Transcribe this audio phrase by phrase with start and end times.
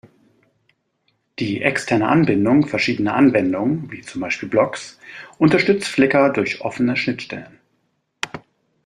[1.37, 4.97] Die externe Anbindung verschiedener Anwendungen wie zum Beispiel Blogs
[5.37, 7.59] unterstützt Flickr durch offene Schnittstellen.